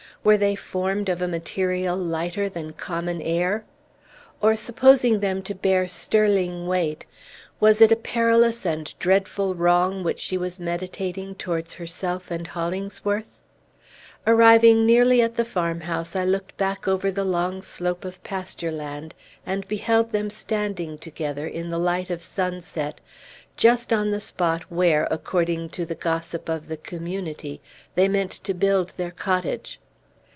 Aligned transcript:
Were 0.23 0.37
they 0.37 0.55
formed 0.55 1.09
of 1.09 1.19
a 1.19 1.27
material 1.27 1.97
lighter 1.97 2.47
than 2.47 2.73
common 2.73 3.23
air? 3.23 3.65
Or, 4.39 4.55
supposing 4.55 5.19
them 5.19 5.41
to 5.41 5.55
bear 5.55 5.87
sterling 5.87 6.67
weight, 6.67 7.07
was 7.59 7.81
it 7.81 7.91
a 7.91 7.95
perilous 7.95 8.63
and 8.63 8.93
dreadful 8.99 9.55
wrong 9.55 10.03
which 10.03 10.19
she 10.19 10.37
was 10.37 10.59
meditating 10.59 11.33
towards 11.33 11.73
herself 11.73 12.29
and 12.29 12.45
Hollingsworth? 12.45 13.39
Arriving 14.27 14.85
nearly 14.85 15.23
at 15.23 15.37
the 15.37 15.43
farmhouse, 15.43 16.15
I 16.15 16.23
looked 16.23 16.55
back 16.55 16.87
over 16.87 17.09
the 17.11 17.25
long 17.25 17.63
slope 17.63 18.05
of 18.05 18.21
pasture 18.23 18.71
land, 18.71 19.15
and 19.43 19.67
beheld 19.67 20.11
them 20.11 20.29
standing 20.29 20.99
together, 20.99 21.47
in 21.47 21.71
the 21.71 21.79
light 21.79 22.11
of 22.11 22.21
sunset, 22.21 23.01
just 23.57 23.91
on 23.91 24.11
the 24.11 24.21
spot 24.21 24.71
where, 24.71 25.07
according 25.09 25.69
to 25.69 25.83
the 25.83 25.95
gossip 25.95 26.47
of 26.47 26.67
the 26.67 26.77
Community, 26.77 27.59
they 27.95 28.07
meant 28.07 28.29
to 28.29 28.53
build 28.53 28.89
their 28.97 29.09
cottage. 29.09 29.79